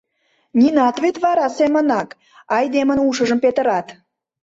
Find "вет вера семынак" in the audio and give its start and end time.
1.03-2.09